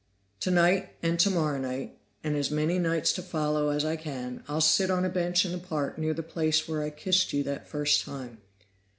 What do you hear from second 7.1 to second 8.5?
you that first time.